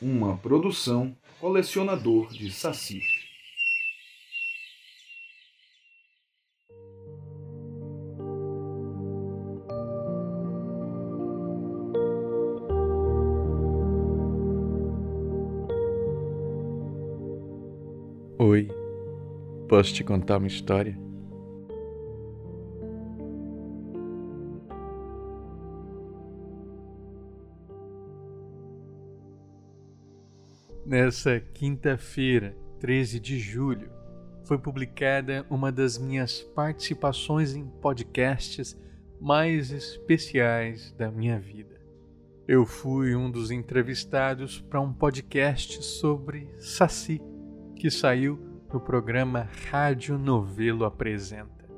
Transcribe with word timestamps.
uma 0.00 0.36
produção 0.36 1.16
colecionador 1.40 2.32
de 2.32 2.50
saci. 2.50 3.00
Oi, 18.38 18.68
posso 19.68 19.94
te 19.94 20.04
contar 20.04 20.36
uma 20.36 20.46
história? 20.46 21.05
Nessa 30.86 31.40
quinta-feira, 31.40 32.56
13 32.78 33.18
de 33.18 33.40
julho, 33.40 33.90
foi 34.44 34.56
publicada 34.56 35.44
uma 35.50 35.72
das 35.72 35.98
minhas 35.98 36.42
participações 36.54 37.56
em 37.56 37.66
podcasts 37.66 38.80
mais 39.20 39.72
especiais 39.72 40.92
da 40.92 41.10
minha 41.10 41.40
vida. 41.40 41.74
Eu 42.46 42.64
fui 42.64 43.16
um 43.16 43.28
dos 43.28 43.50
entrevistados 43.50 44.60
para 44.60 44.80
um 44.80 44.92
podcast 44.92 45.82
sobre 45.84 46.48
Saci, 46.60 47.20
que 47.74 47.90
saiu 47.90 48.38
no 48.72 48.78
programa 48.78 49.48
Rádio 49.68 50.16
Novelo 50.16 50.84
Apresenta. 50.84 51.68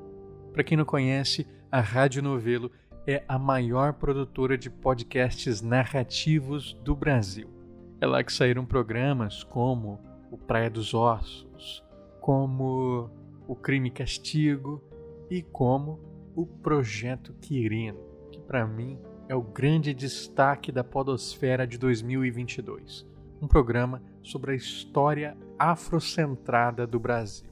Para 0.53 0.63
quem 0.63 0.77
não 0.77 0.85
conhece, 0.85 1.47
a 1.73 1.81
Rádio 1.81 2.23
Novelo 2.23 2.71
é 3.07 3.25
a 3.27 3.39
maior 3.39 3.95
produtora 3.95 4.59
de 4.59 4.69
podcasts 4.69 5.63
narrativos 5.63 6.75
do 6.85 6.95
Brasil 6.95 7.58
é 8.01 8.07
lá 8.07 8.23
que 8.23 8.33
saíram 8.33 8.65
programas 8.65 9.43
como 9.43 10.01
o 10.31 10.39
Praia 10.39 10.71
dos 10.71 10.95
Ossos, 10.95 11.85
como 12.21 13.11
o 13.47 13.57
Crime 13.57 13.89
e 13.89 13.93
Castigo 13.93 14.83
e 15.31 15.43
como 15.43 15.99
o 16.37 16.47
Projeto 16.47 17.33
Quirino, 17.41 17.99
que 18.31 18.41
para 18.41 18.67
mim 18.67 18.99
é 19.29 19.35
o 19.35 19.43
grande 19.43 19.93
destaque 19.93 20.71
da 20.71 20.85
Podosfera 20.85 21.67
de 21.67 21.77
2022. 21.77 23.07
Um 23.43 23.49
programa 23.49 24.03
sobre 24.23 24.53
a 24.53 24.55
história 24.55 25.37
afrocentrada 25.59 26.87
do 26.87 27.01
Brasil. 27.01 27.51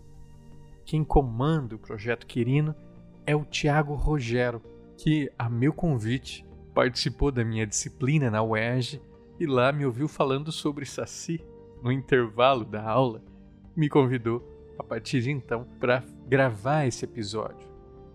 Quem 0.84 1.02
comanda 1.02 1.74
o 1.74 1.78
Projeto 1.78 2.26
Quirino 2.26 2.74
é 3.26 3.34
o 3.34 3.44
Tiago 3.44 3.94
Rogero, 3.94 4.62
que, 4.96 5.30
a 5.36 5.48
meu 5.48 5.72
convite, 5.72 6.46
participou 6.72 7.32
da 7.32 7.44
minha 7.44 7.66
disciplina 7.66 8.30
na 8.30 8.42
UERJ 8.42 9.02
e 9.38 9.46
lá 9.46 9.72
me 9.72 9.84
ouviu 9.84 10.08
falando 10.08 10.50
sobre 10.50 10.86
Saci 10.86 11.44
no 11.82 11.92
intervalo 11.92 12.64
da 12.64 12.82
aula, 12.82 13.22
me 13.76 13.88
convidou 13.88 14.42
a 14.78 14.82
partir 14.82 15.20
de 15.20 15.30
então 15.30 15.66
para 15.78 16.02
gravar 16.26 16.86
esse 16.86 17.04
episódio, 17.04 17.68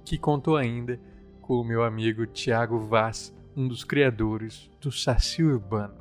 que 0.04 0.18
contou 0.18 0.58
ainda 0.58 1.00
com 1.42 1.56
o 1.56 1.64
meu 1.64 1.84
amigo 1.84 2.26
Tiago 2.26 2.80
Vaz, 2.80 3.34
um 3.56 3.68
dos 3.68 3.84
criadores 3.84 4.70
do 4.80 4.92
Saci 4.92 5.44
Urbano. 5.44 5.96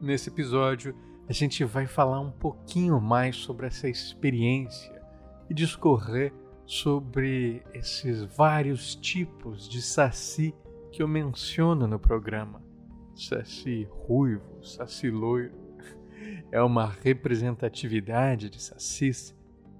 Nesse 0.00 0.28
episódio, 0.28 0.94
a 1.28 1.32
gente 1.32 1.64
vai 1.64 1.86
falar 1.86 2.20
um 2.20 2.30
pouquinho 2.30 3.00
mais 3.00 3.36
sobre 3.36 3.66
essa 3.66 3.88
experiência 3.88 4.92
e 5.48 5.54
discorrer 5.54 6.32
sobre 6.66 7.62
esses 7.74 8.22
vários 8.36 8.94
tipos 8.94 9.68
de 9.68 9.82
saci 9.82 10.54
que 10.90 11.02
eu 11.02 11.08
menciono 11.08 11.86
no 11.86 11.98
programa 11.98 12.62
Saci 13.14 13.86
ruivo, 13.90 14.64
saci 14.64 15.10
loiro, 15.10 15.54
é 16.50 16.62
uma 16.62 16.86
representatividade 16.86 18.48
de 18.48 18.60
sacis 18.62 19.34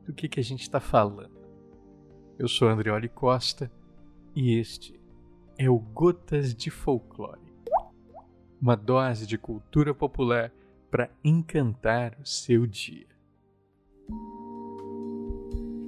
do 0.04 0.12
que, 0.12 0.28
que 0.28 0.40
a 0.40 0.44
gente 0.44 0.62
está 0.62 0.80
falando. 0.80 1.40
Eu 2.38 2.48
sou 2.48 2.68
Andrioli 2.68 3.08
Costa 3.08 3.70
e 4.34 4.58
este 4.58 5.00
é 5.58 5.70
o 5.70 5.78
Gotas 5.78 6.54
de 6.54 6.70
Folclore 6.70 7.52
uma 8.62 8.76
dose 8.76 9.26
de 9.26 9.36
cultura 9.36 9.92
popular 9.92 10.52
para 10.88 11.10
encantar 11.24 12.16
o 12.22 12.24
seu 12.24 12.64
dia. 12.64 13.06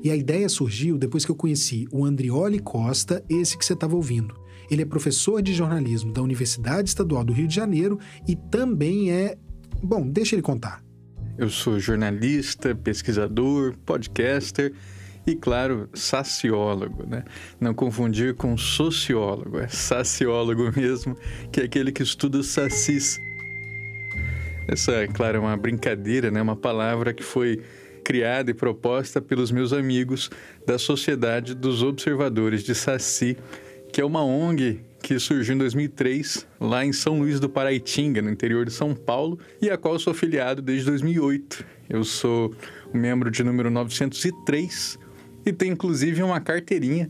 E 0.02 0.10
a 0.10 0.16
ideia 0.16 0.48
surgiu 0.48 0.98
depois 0.98 1.24
que 1.24 1.30
eu 1.30 1.36
conheci 1.36 1.86
o 1.92 2.04
Andrioli 2.04 2.58
Costa, 2.58 3.24
esse 3.30 3.56
que 3.56 3.64
você 3.64 3.74
estava 3.74 3.94
ouvindo. 3.94 4.34
Ele 4.70 4.82
é 4.82 4.84
professor 4.84 5.42
de 5.42 5.52
jornalismo 5.52 6.12
da 6.12 6.22
Universidade 6.22 6.88
Estadual 6.88 7.24
do 7.24 7.32
Rio 7.32 7.46
de 7.46 7.54
Janeiro 7.54 7.98
e 8.26 8.34
também 8.36 9.10
é. 9.10 9.36
Bom, 9.82 10.08
deixa 10.08 10.34
ele 10.34 10.42
contar. 10.42 10.82
Eu 11.36 11.50
sou 11.50 11.80
jornalista, 11.80 12.74
pesquisador, 12.74 13.74
podcaster 13.84 14.72
e, 15.26 15.34
claro, 15.34 15.88
saciólogo, 15.94 17.04
né? 17.06 17.24
Não 17.60 17.74
confundir 17.74 18.34
com 18.34 18.56
sociólogo, 18.56 19.58
é 19.58 19.68
saciólogo 19.68 20.70
mesmo, 20.76 21.16
que 21.50 21.60
é 21.60 21.64
aquele 21.64 21.90
que 21.90 22.02
estuda 22.02 22.38
os 22.38 22.48
sacis. 22.48 23.18
Essa, 24.68 24.92
é 24.92 25.06
claro, 25.08 25.38
é 25.38 25.40
uma 25.40 25.56
brincadeira, 25.56 26.30
né? 26.30 26.40
Uma 26.40 26.56
palavra 26.56 27.12
que 27.12 27.22
foi 27.22 27.60
criada 28.04 28.50
e 28.50 28.54
proposta 28.54 29.20
pelos 29.20 29.50
meus 29.50 29.72
amigos 29.72 30.30
da 30.66 30.78
Sociedade 30.78 31.54
dos 31.54 31.82
Observadores 31.82 32.62
de 32.62 32.74
Saci, 32.74 33.36
que 33.94 34.00
é 34.00 34.04
uma 34.04 34.24
ONG 34.24 34.80
que 35.00 35.20
surgiu 35.20 35.54
em 35.54 35.58
2003 35.58 36.48
lá 36.58 36.84
em 36.84 36.92
São 36.92 37.20
Luís 37.20 37.38
do 37.38 37.48
Paraitinga, 37.48 38.20
no 38.20 38.28
interior 38.28 38.66
de 38.66 38.72
São 38.72 38.92
Paulo, 38.92 39.38
e 39.62 39.70
a 39.70 39.78
qual 39.78 39.96
sou 40.00 40.10
afiliado 40.10 40.60
desde 40.60 40.86
2008. 40.86 41.64
Eu 41.88 42.02
sou 42.02 42.52
o 42.92 42.98
membro 42.98 43.30
de 43.30 43.44
número 43.44 43.70
903 43.70 44.98
e 45.46 45.52
tenho 45.52 45.74
inclusive 45.74 46.24
uma 46.24 46.40
carteirinha, 46.40 47.08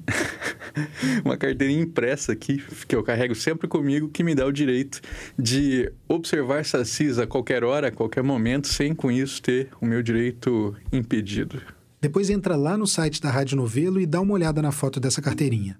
uma 1.24 1.38
carteirinha 1.38 1.80
impressa 1.80 2.32
aqui, 2.32 2.62
que 2.86 2.94
eu 2.94 3.02
carrego 3.02 3.34
sempre 3.34 3.66
comigo, 3.66 4.10
que 4.10 4.22
me 4.22 4.34
dá 4.34 4.44
o 4.44 4.52
direito 4.52 5.00
de 5.38 5.90
observar 6.06 6.66
sacis 6.66 7.18
a 7.18 7.26
qualquer 7.26 7.64
hora, 7.64 7.88
a 7.88 7.92
qualquer 7.92 8.22
momento, 8.22 8.68
sem 8.68 8.94
com 8.94 9.10
isso 9.10 9.40
ter 9.40 9.70
o 9.80 9.86
meu 9.86 10.02
direito 10.02 10.76
impedido. 10.92 11.62
Depois 11.98 12.28
entra 12.28 12.56
lá 12.56 12.76
no 12.76 12.86
site 12.86 13.22
da 13.22 13.30
Rádio 13.30 13.56
Novelo 13.56 13.98
e 13.98 14.04
dá 14.04 14.20
uma 14.20 14.34
olhada 14.34 14.60
na 14.60 14.70
foto 14.70 15.00
dessa 15.00 15.22
carteirinha. 15.22 15.78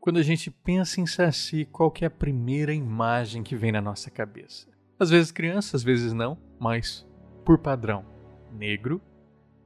Quando 0.00 0.18
a 0.18 0.22
gente 0.22 0.50
pensa 0.50 0.98
em 0.98 1.06
Saci, 1.06 1.66
qual 1.66 1.92
é 2.00 2.06
a 2.06 2.10
primeira 2.10 2.72
imagem 2.72 3.42
que 3.42 3.54
vem 3.54 3.70
na 3.70 3.82
nossa 3.82 4.10
cabeça? 4.10 4.66
Às 4.98 5.10
vezes 5.10 5.30
criança, 5.30 5.76
às 5.76 5.82
vezes 5.82 6.14
não, 6.14 6.38
mas 6.58 7.06
por 7.44 7.58
padrão, 7.58 8.06
negro, 8.50 8.98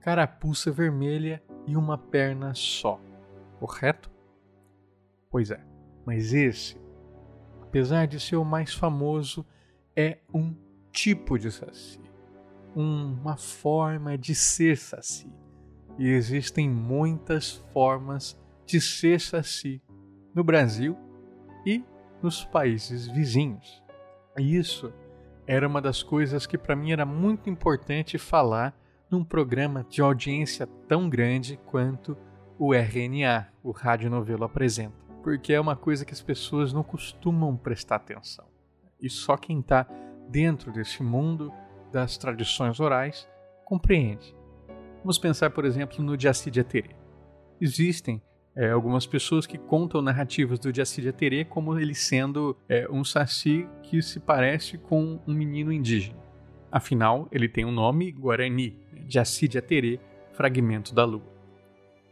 carapuça 0.01 0.73
vermelha 0.73 1.41
e 1.69 1.77
uma 1.77 1.97
perna 1.97 2.53
só. 2.53 3.01
Correto? 3.61 4.11
Pois 5.31 5.53
é, 5.53 5.65
mas 6.05 6.35
esse, 6.35 6.77
apesar 7.63 8.07
de 8.07 8.19
ser 8.19 8.35
o 8.35 8.45
mais 8.45 8.75
famoso, 8.75 9.47
é 9.95 10.19
um 10.35 10.53
tipo 10.91 11.39
de 11.39 11.53
saci, 11.53 12.01
uma 12.75 13.37
forma 13.37 14.19
de 14.19 14.35
ser 14.35 14.79
saci. 14.79 15.33
E 15.97 16.09
existem 16.09 16.69
muitas 16.69 17.65
formas 17.73 18.37
de 18.67 18.81
ser 18.81 19.21
saci 19.21 19.81
no 20.35 20.43
Brasil 20.43 20.97
e 21.65 21.83
nos 22.23 22.45
países 22.45 23.07
vizinhos. 23.07 23.83
E 24.39 24.57
isso 24.57 24.93
era 25.47 25.69
uma 25.69 25.81
das 25.81 26.03
coisas 26.03 26.47
que 26.47 26.59
para 26.59 26.75
mim 26.75 26.91
era 26.91 27.05
muito 27.05 27.49
importante 27.49 28.19
falar 28.19 28.75
num 29.11 29.23
programa 29.23 29.87
de 29.89 30.01
audiência 30.01 30.67
tão 30.89 31.09
grande 31.09 31.59
quanto 31.67 32.17
o 32.59 32.75
RNA, 32.75 33.49
o 33.63 33.71
Rádio 33.71 34.11
Novelo 34.11 34.45
apresenta, 34.45 34.97
porque 35.23 35.53
é 35.53 35.61
uma 35.61 35.77
coisa 35.77 36.05
que 36.05 36.13
as 36.13 36.23
pessoas 36.23 36.73
não 36.73 36.83
costumam 36.83 37.57
prestar 37.57 37.97
atenção. 37.97 38.47
E 39.01 39.11
só 39.11 39.37
quem 39.37 39.61
está 39.61 39.87
dentro 40.29 40.73
desse 40.73 41.03
mundo 41.03 41.53
das 41.93 42.17
tradições 42.17 42.81
orais 42.81 43.29
compreende. 43.65 44.35
Vamos 44.99 45.19
pensar, 45.19 45.51
por 45.51 45.65
exemplo, 45.65 46.03
no 46.03 46.19
Jaci 46.19 46.51
de 46.51 46.61
Aterê. 46.61 46.97
Existem 47.61 48.23
é, 48.57 48.71
algumas 48.71 49.07
pessoas 49.07 49.47
que 49.47 49.59
contam 49.59 50.01
narrativas 50.01 50.59
do 50.59 50.75
Jaci 50.75 51.13
Terê 51.13 51.45
como 51.45 51.79
ele 51.79 51.95
sendo 51.95 52.57
é, 52.69 52.87
um 52.91 53.05
saci 53.05 53.67
que 53.83 54.01
se 54.01 54.21
parece 54.21 54.79
com 54.79 55.21
um 55.27 55.35
menino 55.35 55.73
indígena. 55.73 56.19
Afinal, 56.71 57.29
ele 57.31 57.49
tem 57.49 57.65
um 57.65 57.73
nome 57.73 58.13
guarani, 58.13 58.79
Jaci 59.09 59.49
Terê, 59.49 59.99
fragmento 60.33 60.95
da 60.95 61.05
lua. 61.05 61.23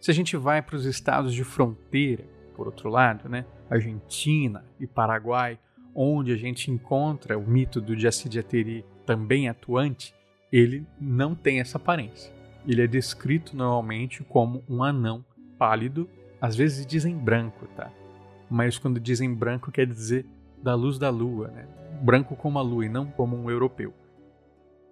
Se 0.00 0.11
a 0.11 0.15
gente 0.15 0.37
vai 0.37 0.61
para 0.61 0.77
os 0.77 0.85
estados 0.85 1.33
de 1.33 1.44
fronteira, 1.44 2.25
por 2.56 2.67
outro 2.67 2.91
lado, 2.91 3.29
né, 3.29 3.45
Argentina 3.71 4.65
e 4.79 4.87
Paraguai, 4.87 5.59
onde 5.95 6.33
a 6.33 6.37
gente 6.37 6.71
encontra 6.71 7.38
o 7.38 7.47
mito 7.47 7.81
do 7.81 7.99
Jaci 7.99 8.29
Terê 8.43 8.85
também 9.06 9.49
atuante, 9.49 10.15
ele 10.50 10.87
não 11.00 11.35
tem 11.35 11.61
essa 11.61 11.79
aparência. 11.79 12.33
ele 12.67 12.83
é 12.83 12.87
descrito 12.87 13.56
normalmente 13.56 14.23
como 14.23 14.62
um 14.69 14.85
anão 14.85 15.25
pálido, 15.59 16.09
às 16.43 16.56
vezes 16.56 16.85
dizem 16.85 17.17
branco, 17.17 17.69
tá? 17.77 17.89
Mas 18.50 18.77
quando 18.77 18.99
dizem 18.99 19.33
branco 19.33 19.71
quer 19.71 19.87
dizer 19.87 20.27
da 20.61 20.75
luz 20.75 20.99
da 20.99 21.09
lua, 21.09 21.47
né? 21.47 21.69
Branco 22.03 22.35
como 22.35 22.59
a 22.59 22.62
lua 22.62 22.85
e 22.85 22.89
não 22.89 23.06
como 23.06 23.37
um 23.37 23.49
europeu. 23.49 23.94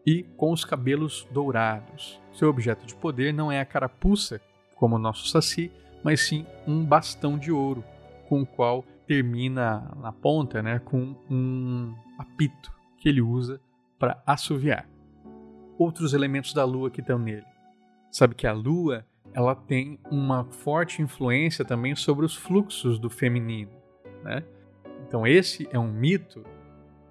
E 0.06 0.22
com 0.36 0.52
os 0.52 0.64
cabelos 0.64 1.26
dourados. 1.32 2.20
Seu 2.32 2.48
objeto 2.48 2.86
de 2.86 2.94
poder 2.94 3.34
não 3.34 3.50
é 3.50 3.60
a 3.60 3.64
carapuça, 3.64 4.40
como 4.76 4.94
o 4.94 4.98
nosso 4.98 5.26
saci, 5.26 5.72
mas 6.04 6.20
sim 6.20 6.46
um 6.68 6.84
bastão 6.84 7.36
de 7.36 7.50
ouro, 7.50 7.82
com 8.28 8.42
o 8.42 8.46
qual 8.46 8.84
termina 9.08 9.90
na 10.00 10.12
ponta, 10.12 10.62
né, 10.62 10.78
com 10.78 11.16
um 11.28 11.92
apito 12.16 12.72
que 12.96 13.08
ele 13.08 13.20
usa 13.20 13.60
para 13.98 14.22
assoviar. 14.24 14.88
Outros 15.76 16.14
elementos 16.14 16.54
da 16.54 16.64
lua 16.64 16.92
que 16.92 17.00
estão 17.00 17.18
nele. 17.18 17.46
Sabe 18.12 18.36
que 18.36 18.46
a 18.46 18.52
lua 18.52 19.04
ela 19.32 19.54
tem 19.54 19.98
uma 20.10 20.44
forte 20.44 21.02
influência 21.02 21.64
também 21.64 21.94
sobre 21.94 22.24
os 22.24 22.34
fluxos 22.34 22.98
do 22.98 23.08
feminino, 23.08 23.70
né? 24.22 24.42
Então 25.06 25.26
esse 25.26 25.68
é 25.72 25.78
um 25.78 25.92
mito 25.92 26.44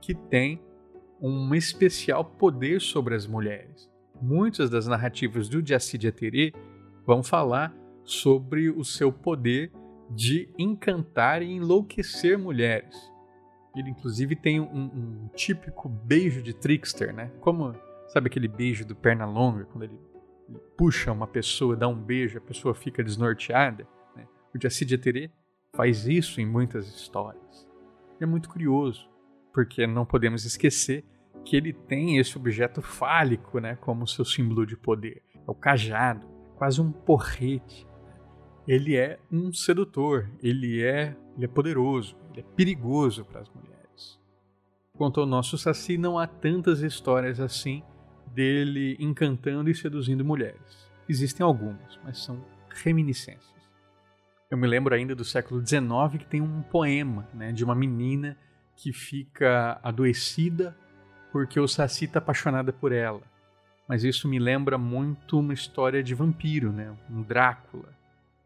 que 0.02 0.14
tem 0.14 0.62
um 1.22 1.54
especial 1.54 2.24
poder 2.24 2.80
sobre 2.80 3.16
as 3.16 3.28
mulheres. 3.28 3.90
Muitas 4.22 4.70
das 4.70 4.88
narrativas 4.88 5.48
do 5.50 5.62
Diacide 5.62 6.12
Terê 6.12 6.54
vão 7.06 7.24
falar 7.24 7.74
sobre 8.04 8.70
o 8.70 8.84
seu 8.84 9.12
poder 9.12 9.72
de 10.10 10.50
encantar 10.58 11.42
e 11.42 11.52
enlouquecer 11.52 12.38
mulheres. 12.38 12.96
Ele 13.76 13.90
inclusive 13.90 14.36
tem 14.36 14.60
um, 14.60 14.66
um 14.66 15.30
típico 15.36 15.88
beijo 15.88 16.42
de 16.42 16.54
trickster, 16.54 17.14
né? 17.14 17.32
Como 17.40 17.74
sabe 18.08 18.28
aquele 18.28 18.48
beijo 18.48 18.86
do 18.86 18.96
perna 18.96 19.26
longa 19.26 19.66
quando 19.66 19.84
ele 19.84 20.00
puxa 20.78 21.12
uma 21.12 21.28
pessoa, 21.28 21.76
dá 21.76 21.88
um 21.88 21.96
beijo, 21.96 22.38
a 22.38 22.42
pessoa 22.42 22.74
fica 22.74 23.04
desnorteada. 23.04 23.88
Né? 24.16 24.28
O 24.56 24.62
Jacide 24.62 24.98
Terê 24.98 25.32
faz 25.76 26.08
isso 26.08 26.42
em 26.42 26.46
muitas 26.46 26.88
histórias. 26.88 27.68
E 28.20 28.24
é 28.24 28.28
muito 28.28 28.50
curioso, 28.50 29.10
porque 29.54 29.86
não 29.86 30.06
podemos 30.06 30.46
esquecer 30.46 31.06
que 31.46 31.56
ele 31.56 31.74
tem 31.74 32.18
esse 32.18 32.38
objeto 32.38 32.82
fálico 32.82 33.60
né, 33.60 33.76
como 33.76 34.08
seu 34.08 34.26
símbolo 34.26 34.66
de 34.66 34.76
poder. 34.76 35.22
É 35.36 35.52
o 35.52 35.56
cajado, 35.56 36.28
quase 36.56 36.82
um 36.82 36.92
porrete. 36.92 37.88
Ele 38.68 38.96
é 38.96 39.20
um 39.32 39.52
sedutor, 39.52 40.30
ele 40.44 40.84
é, 40.84 41.16
ele 41.36 41.46
é 41.46 41.48
poderoso, 41.48 42.16
ele 42.32 42.42
é 42.42 42.56
perigoso 42.56 43.26
para 43.26 43.42
as 43.42 43.50
mulheres. 43.50 44.20
Quanto 44.94 45.22
ao 45.22 45.26
nosso 45.26 45.58
Saci, 45.58 45.98
não 45.98 46.20
há 46.20 46.28
tantas 46.28 46.82
histórias 46.82 47.40
assim 47.40 47.84
dele 48.34 48.96
encantando 49.00 49.70
e 49.70 49.76
seduzindo 49.76 50.24
mulheres. 50.24 50.90
Existem 51.08 51.44
algumas, 51.44 52.00
mas 52.04 52.24
são 52.24 52.44
reminiscências. 52.84 53.50
Eu 54.50 54.58
me 54.58 54.68
lembro 54.68 54.96
ainda 54.96 55.16
do 55.16 55.24
século 55.24 55.66
XIX 55.66 56.18
que 56.18 56.26
tem 56.26 56.42
um 56.42 56.62
poema 56.62 57.28
né, 57.34 57.52
de 57.52 57.64
uma 57.64 57.76
menina 57.76 58.38
que 58.76 58.92
fica 58.94 59.80
adoecida 59.84 60.76
porque 61.32 61.60
o 61.60 61.68
Saci 61.68 62.06
está 62.06 62.20
apaixonada 62.20 62.74
por 62.74 62.92
ela. 62.92 63.22
Mas 63.88 64.04
isso 64.04 64.28
me 64.28 64.40
lembra 64.40 64.78
muito 64.78 65.40
uma 65.40 65.54
história 65.54 66.04
de 66.04 66.14
vampiro, 66.14 66.72
né? 66.72 66.96
um 67.10 67.22
Drácula, 67.22 67.90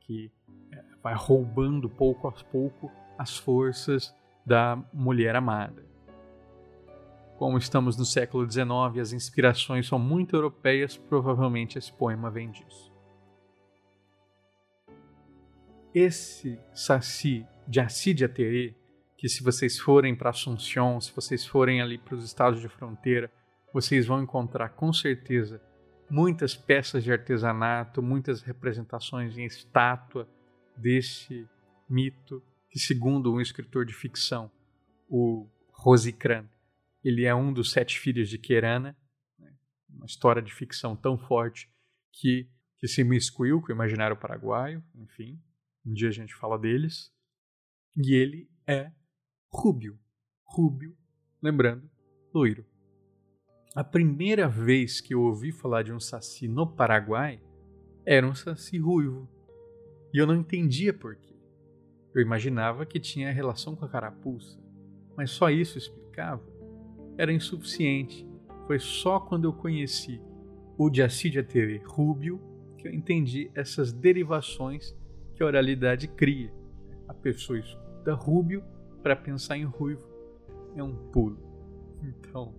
que 0.01 0.31
é, 0.71 0.81
vai 1.01 1.13
roubando 1.13 1.89
pouco 1.89 2.27
a 2.27 2.31
pouco 2.31 2.91
as 3.17 3.37
forças 3.37 4.15
da 4.45 4.77
mulher 4.93 5.35
amada. 5.35 5.83
Como 7.43 7.57
estamos 7.57 7.97
no 7.97 8.05
século 8.05 8.49
XIX 8.49 8.69
e 8.95 8.99
as 9.01 9.11
inspirações 9.11 9.85
são 9.85 9.99
muito 9.99 10.33
europeias, 10.33 10.95
provavelmente 10.95 11.77
esse 11.77 11.91
poema 11.91 12.31
vem 12.31 12.49
disso. 12.49 12.89
Esse 15.93 16.57
Saci 16.73 17.45
de 17.67 17.81
Assídia 17.81 18.29
Terê, 18.29 18.73
que 19.17 19.27
se 19.27 19.43
vocês 19.43 19.77
forem 19.77 20.15
para 20.15 20.29
Assunção, 20.29 21.01
se 21.01 21.13
vocês 21.13 21.45
forem 21.45 21.81
ali 21.81 21.97
para 21.97 22.15
os 22.15 22.23
estados 22.23 22.61
de 22.61 22.69
fronteira, 22.69 23.29
vocês 23.73 24.07
vão 24.07 24.23
encontrar 24.23 24.69
com 24.69 24.93
certeza 24.93 25.61
muitas 26.09 26.55
peças 26.55 27.03
de 27.03 27.11
artesanato, 27.11 28.01
muitas 28.01 28.41
representações 28.41 29.37
em 29.37 29.43
estátua 29.43 30.29
desse 30.77 31.45
mito, 31.89 32.41
que 32.69 32.79
segundo 32.79 33.33
um 33.33 33.41
escritor 33.41 33.85
de 33.85 33.93
ficção, 33.93 34.49
o 35.09 35.45
Rosicran, 35.73 36.45
ele 37.03 37.25
é 37.25 37.35
um 37.35 37.51
dos 37.51 37.71
sete 37.71 37.99
filhos 37.99 38.29
de 38.29 38.37
Querana, 38.37 38.97
né? 39.37 39.53
uma 39.89 40.05
história 40.05 40.41
de 40.41 40.53
ficção 40.53 40.95
tão 40.95 41.17
forte 41.17 41.69
que, 42.11 42.49
que 42.77 42.87
se 42.87 43.03
miscuiu 43.03 43.61
com 43.61 43.67
o 43.67 43.75
imaginário 43.75 44.15
paraguaio, 44.15 44.83
enfim, 44.95 45.41
um 45.85 45.93
dia 45.93 46.07
a 46.07 46.13
gente 46.13 46.33
fala 46.33 46.57
deles. 46.57 47.11
E 47.97 48.15
ele 48.15 48.49
é 48.65 48.91
rúbio, 49.51 49.99
rúbio, 50.45 50.97
lembrando, 51.41 51.89
loiro. 52.33 52.65
A 53.75 53.83
primeira 53.83 54.47
vez 54.47 55.01
que 55.01 55.13
eu 55.13 55.21
ouvi 55.21 55.51
falar 55.51 55.83
de 55.83 55.91
um 55.91 55.99
saci 55.99 56.47
no 56.47 56.67
Paraguai 56.67 57.41
era 58.05 58.25
um 58.25 58.33
saci 58.33 58.77
ruivo. 58.77 59.29
E 60.13 60.17
eu 60.17 60.27
não 60.27 60.35
entendia 60.35 60.93
por 60.93 61.15
quê. 61.15 61.35
Eu 62.13 62.21
imaginava 62.21 62.85
que 62.85 62.99
tinha 62.99 63.31
relação 63.31 63.75
com 63.75 63.83
a 63.83 63.89
carapuça, 63.89 64.59
mas 65.17 65.31
só 65.31 65.49
isso 65.49 65.77
explicava 65.77 66.52
era 67.17 67.31
insuficiente. 67.31 68.27
Foi 68.67 68.79
só 68.79 69.19
quando 69.19 69.45
eu 69.45 69.53
conheci 69.53 70.21
o 70.77 70.89
Diacidia 70.89 71.43
TV 71.43 71.81
Rubio 71.85 72.39
que 72.77 72.87
eu 72.89 72.93
entendi 72.93 73.49
essas 73.55 73.93
derivações 73.93 74.93
que 75.35 75.41
a 75.41 75.45
oralidade 75.45 76.07
cria. 76.07 76.53
A 77.07 77.13
pessoa 77.13 77.57
escuta 77.57 78.13
Rubio 78.13 78.61
para 79.01 79.15
pensar 79.15 79.57
em 79.57 79.63
ruivo. 79.63 80.05
É 80.75 80.83
um 80.83 80.93
pulo. 80.93 81.37
Então, 82.03 82.53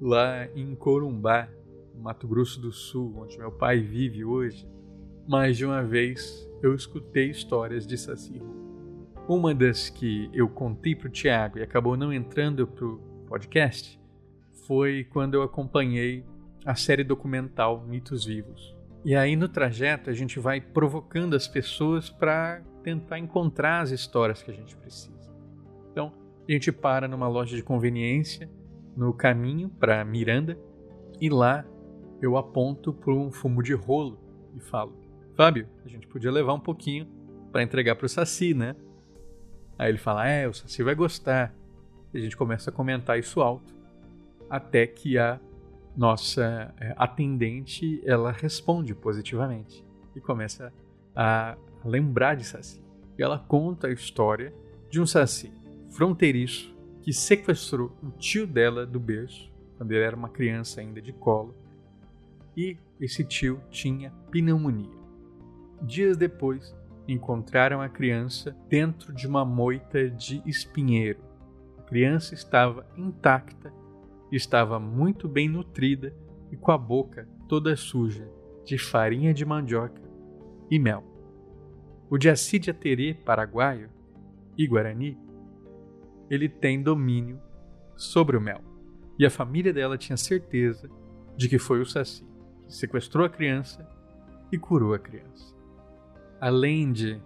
lá 0.00 0.46
em 0.54 0.74
Corumbá, 0.76 1.48
Mato 1.96 2.28
Grosso 2.28 2.60
do 2.60 2.70
Sul, 2.70 3.12
onde 3.16 3.36
meu 3.38 3.50
pai 3.50 3.80
vive 3.80 4.24
hoje, 4.24 4.68
mais 5.26 5.56
de 5.56 5.66
uma 5.66 5.82
vez 5.82 6.48
eu 6.62 6.72
escutei 6.74 7.30
histórias 7.30 7.84
de 7.86 7.98
Saci. 7.98 8.40
Uma 9.28 9.52
das 9.52 9.90
que 9.90 10.30
eu 10.32 10.48
contei 10.48 10.94
para 10.94 11.08
o 11.08 11.10
Tiago 11.10 11.58
e 11.58 11.62
acabou 11.62 11.96
não 11.96 12.12
entrando 12.12 12.66
para 12.66 12.84
o 12.84 13.09
podcast 13.30 13.96
foi 14.66 15.04
quando 15.04 15.34
eu 15.34 15.42
acompanhei 15.42 16.26
a 16.66 16.74
série 16.74 17.04
documental 17.04 17.80
Mitos 17.86 18.24
Vivos. 18.24 18.76
E 19.04 19.14
aí 19.14 19.36
no 19.36 19.48
trajeto 19.48 20.10
a 20.10 20.12
gente 20.12 20.40
vai 20.40 20.60
provocando 20.60 21.36
as 21.36 21.46
pessoas 21.46 22.10
para 22.10 22.60
tentar 22.82 23.20
encontrar 23.20 23.82
as 23.82 23.92
histórias 23.92 24.42
que 24.42 24.50
a 24.50 24.54
gente 24.54 24.76
precisa. 24.76 25.32
Então 25.92 26.12
a 26.48 26.50
gente 26.50 26.72
para 26.72 27.06
numa 27.06 27.28
loja 27.28 27.54
de 27.54 27.62
conveniência 27.62 28.50
no 28.96 29.14
caminho 29.14 29.68
para 29.68 30.04
Miranda 30.04 30.58
e 31.20 31.30
lá 31.30 31.64
eu 32.20 32.36
aponto 32.36 32.92
para 32.92 33.14
um 33.14 33.30
fumo 33.30 33.62
de 33.62 33.74
rolo 33.74 34.18
e 34.56 34.60
falo: 34.60 34.98
Fábio, 35.36 35.68
a 35.84 35.88
gente 35.88 36.08
podia 36.08 36.32
levar 36.32 36.54
um 36.54 36.60
pouquinho 36.60 37.06
para 37.52 37.62
entregar 37.62 37.94
para 37.94 38.06
o 38.06 38.08
Saci, 38.08 38.54
né? 38.54 38.74
Aí 39.78 39.88
ele 39.88 39.98
fala: 39.98 40.28
É, 40.28 40.48
o 40.48 40.52
Saci 40.52 40.82
vai 40.82 40.96
gostar. 40.96 41.54
E 42.12 42.18
a 42.18 42.20
gente 42.20 42.36
começa 42.36 42.70
a 42.70 42.72
comentar 42.72 43.18
isso 43.18 43.40
alto, 43.40 43.74
até 44.48 44.86
que 44.86 45.16
a 45.16 45.38
nossa 45.96 46.74
é, 46.78 46.94
atendente 46.96 48.00
ela 48.04 48.32
responde 48.32 48.94
positivamente 48.94 49.84
e 50.14 50.20
começa 50.20 50.72
a 51.14 51.56
lembrar 51.84 52.34
de 52.36 52.44
Saci. 52.44 52.82
E 53.18 53.22
ela 53.22 53.38
conta 53.38 53.88
a 53.88 53.92
história 53.92 54.52
de 54.88 55.00
um 55.00 55.06
Saci 55.06 55.52
fronteiriço 55.90 56.74
que 57.02 57.12
sequestrou 57.12 57.96
o 58.02 58.10
tio 58.10 58.46
dela 58.46 58.86
do 58.86 59.00
berço, 59.00 59.50
quando 59.76 59.92
ele 59.92 60.04
era 60.04 60.16
uma 60.16 60.28
criança 60.28 60.80
ainda 60.80 61.00
de 61.00 61.12
colo, 61.12 61.54
e 62.56 62.76
esse 63.00 63.24
tio 63.24 63.60
tinha 63.70 64.12
pneumonia. 64.30 64.90
Dias 65.82 66.16
depois, 66.16 66.74
encontraram 67.08 67.80
a 67.80 67.88
criança 67.88 68.54
dentro 68.68 69.12
de 69.12 69.26
uma 69.26 69.44
moita 69.44 70.08
de 70.10 70.42
espinheiro 70.46 71.29
criança 71.90 72.34
estava 72.34 72.86
intacta, 72.96 73.74
estava 74.30 74.78
muito 74.78 75.28
bem 75.28 75.48
nutrida 75.48 76.14
e 76.48 76.56
com 76.56 76.70
a 76.70 76.78
boca 76.78 77.28
toda 77.48 77.74
suja 77.74 78.30
de 78.64 78.78
farinha 78.78 79.34
de 79.34 79.44
mandioca 79.44 80.00
e 80.70 80.78
mel. 80.78 81.02
O 82.08 82.16
Diacídia 82.16 82.72
terê 82.72 83.12
paraguaio 83.12 83.90
e 84.56 84.68
guarani, 84.68 85.18
ele 86.30 86.48
tem 86.48 86.80
domínio 86.80 87.40
sobre 87.96 88.36
o 88.36 88.40
mel. 88.40 88.60
E 89.18 89.26
a 89.26 89.30
família 89.30 89.72
dela 89.72 89.98
tinha 89.98 90.16
certeza 90.16 90.88
de 91.36 91.48
que 91.48 91.58
foi 91.58 91.80
o 91.80 91.86
Saci 91.86 92.24
que 92.66 92.72
sequestrou 92.72 93.26
a 93.26 93.28
criança 93.28 93.84
e 94.52 94.56
curou 94.56 94.94
a 94.94 94.98
criança. 94.98 95.56
Além 96.40 96.92
de, 96.92 97.20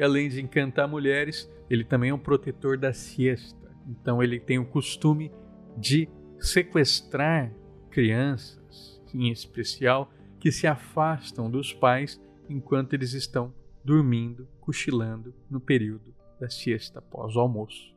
além 0.00 0.28
de 0.28 0.42
encantar 0.42 0.88
mulheres, 0.88 1.48
ele 1.70 1.84
também 1.84 2.10
é 2.10 2.14
um 2.14 2.18
protetor 2.18 2.76
da 2.76 2.92
siesta 2.92 3.63
então 3.86 4.22
ele 4.22 4.38
tem 4.40 4.58
o 4.58 4.66
costume 4.66 5.30
de 5.76 6.08
sequestrar 6.38 7.52
crianças, 7.90 9.00
em 9.12 9.30
especial 9.30 10.10
que 10.38 10.50
se 10.50 10.66
afastam 10.66 11.50
dos 11.50 11.72
pais 11.72 12.20
enquanto 12.48 12.92
eles 12.92 13.12
estão 13.12 13.52
dormindo, 13.84 14.48
cochilando 14.60 15.34
no 15.48 15.60
período 15.60 16.14
da 16.40 16.48
siesta 16.48 16.98
após 16.98 17.36
o 17.36 17.40
almoço. 17.40 17.94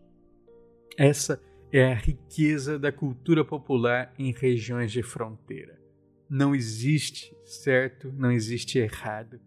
Essa 0.97 1.41
é 1.71 1.91
a 1.91 1.95
riqueza 1.95 2.79
da 2.79 2.91
cultura 2.91 3.43
popular 3.43 4.13
em 4.17 4.31
regiões 4.31 4.91
de 4.91 5.03
fronteira. 5.03 5.79
Não 6.29 6.55
existe 6.55 7.35
certo, 7.45 8.11
não 8.13 8.31
existe 8.31 8.79
errado, 8.79 9.39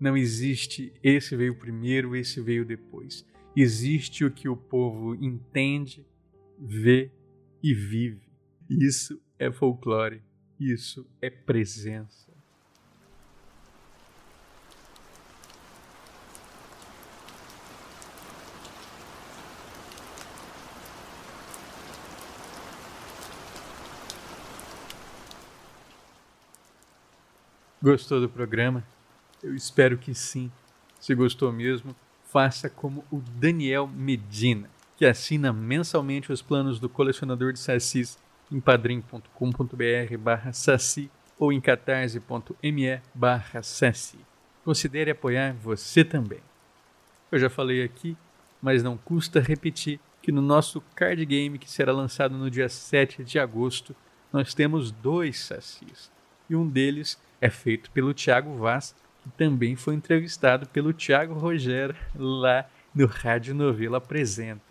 não 0.00 0.16
existe 0.16 0.92
esse 1.02 1.36
veio 1.36 1.56
primeiro, 1.56 2.14
esse 2.14 2.40
veio 2.40 2.64
depois. 2.64 3.26
Existe 3.60 4.24
o 4.24 4.30
que 4.30 4.48
o 4.48 4.56
povo 4.56 5.16
entende, 5.16 6.06
vê 6.56 7.10
e 7.60 7.74
vive. 7.74 8.30
Isso 8.70 9.20
é 9.36 9.50
folclore, 9.50 10.22
isso 10.60 11.04
é 11.20 11.28
presença. 11.28 12.32
Gostou 27.82 28.20
do 28.20 28.28
programa? 28.28 28.86
Eu 29.42 29.52
espero 29.56 29.98
que 29.98 30.14
sim. 30.14 30.48
Se 31.00 31.12
gostou 31.12 31.52
mesmo, 31.52 31.96
faça 32.30 32.68
como 32.68 33.04
o 33.10 33.20
Daniel 33.20 33.86
Medina, 33.86 34.70
que 34.96 35.06
assina 35.06 35.52
mensalmente 35.52 36.32
os 36.32 36.42
planos 36.42 36.78
do 36.78 36.88
colecionador 36.88 37.52
de 37.52 37.58
sassis 37.58 38.18
em 38.50 38.60
padrim.com.br 38.60 40.18
barra 40.18 40.52
saci 40.52 41.10
ou 41.38 41.52
em 41.52 41.60
catarse.me 41.60 43.00
barra 43.14 43.62
saci. 43.62 44.18
Considere 44.64 45.10
apoiar 45.10 45.54
você 45.54 46.04
também. 46.04 46.40
Eu 47.30 47.38
já 47.38 47.48
falei 47.48 47.82
aqui, 47.82 48.16
mas 48.60 48.82
não 48.82 48.96
custa 48.96 49.40
repetir 49.40 50.00
que 50.20 50.32
no 50.32 50.42
nosso 50.42 50.82
card 50.94 51.24
game 51.24 51.58
que 51.58 51.70
será 51.70 51.92
lançado 51.92 52.36
no 52.36 52.50
dia 52.50 52.68
7 52.68 53.24
de 53.24 53.38
agosto, 53.38 53.94
nós 54.32 54.52
temos 54.52 54.90
dois 54.90 55.38
sacis. 55.38 56.10
E 56.50 56.56
um 56.56 56.68
deles 56.68 57.18
é 57.40 57.48
feito 57.48 57.90
pelo 57.90 58.12
Tiago 58.12 58.56
Vaz, 58.56 58.94
que 59.22 59.30
também 59.30 59.76
foi 59.76 59.94
entrevistado 59.94 60.66
pelo 60.68 60.92
Tiago 60.92 61.34
Rogério 61.34 61.96
lá 62.14 62.68
no 62.94 63.06
Rádio 63.06 63.54
Novela 63.54 63.98
Apresenta. 63.98 64.62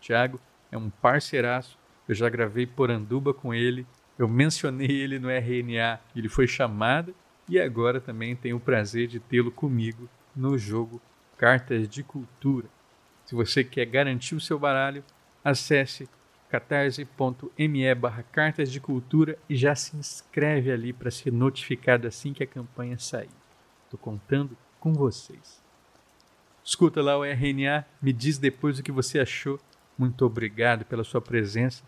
Tiago 0.00 0.40
é 0.70 0.76
um 0.76 0.90
parceiraço, 0.90 1.78
eu 2.08 2.14
já 2.14 2.28
gravei 2.28 2.66
por 2.66 2.90
Anduba 2.90 3.32
com 3.32 3.54
ele, 3.54 3.86
eu 4.18 4.28
mencionei 4.28 4.90
ele 4.90 5.18
no 5.18 5.30
RNA, 5.30 6.00
ele 6.14 6.28
foi 6.28 6.46
chamado 6.46 7.14
e 7.48 7.58
agora 7.58 8.00
também 8.00 8.34
tenho 8.36 8.56
o 8.56 8.60
prazer 8.60 9.06
de 9.06 9.18
tê-lo 9.20 9.50
comigo 9.50 10.08
no 10.34 10.56
jogo 10.56 11.00
Cartas 11.36 11.88
de 11.88 12.02
Cultura. 12.02 12.68
Se 13.24 13.34
você 13.34 13.64
quer 13.64 13.86
garantir 13.86 14.34
o 14.34 14.40
seu 14.40 14.58
baralho, 14.58 15.02
acesse 15.42 16.08
catarse.me 16.50 17.94
barra 17.94 18.22
cartas 18.22 18.70
de 18.70 18.80
cultura 18.80 19.36
e 19.48 19.56
já 19.56 19.74
se 19.74 19.96
inscreve 19.96 20.70
ali 20.70 20.92
para 20.92 21.10
ser 21.10 21.32
notificado 21.32 22.06
assim 22.06 22.32
que 22.32 22.44
a 22.44 22.46
campanha 22.46 22.98
sair. 22.98 23.30
Estou 23.94 23.98
contando 23.98 24.56
com 24.80 24.92
vocês. 24.92 25.62
Escuta 26.64 27.00
lá 27.00 27.16
o 27.16 27.24
RNA, 27.24 27.86
me 28.02 28.12
diz 28.12 28.38
depois 28.38 28.78
o 28.78 28.82
que 28.82 28.90
você 28.90 29.20
achou. 29.20 29.60
Muito 29.96 30.26
obrigado 30.26 30.84
pela 30.84 31.04
sua 31.04 31.20
presença. 31.20 31.84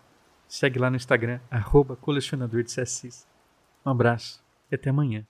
Segue 0.47 0.79
lá 0.79 0.89
no 0.89 0.95
Instagram, 0.95 1.41
arroba 1.51 1.97
colecionador 1.97 2.63
de 2.63 2.71
Um 3.85 3.89
abraço 3.89 4.41
e 4.71 4.75
até 4.75 4.89
amanhã. 4.89 5.27